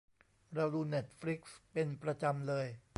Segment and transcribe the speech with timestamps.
[0.53, 2.65] เราดูเน็ตฟลิกซ์เป็นประจำเลย